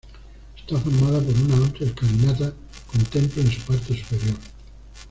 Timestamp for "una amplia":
1.43-1.85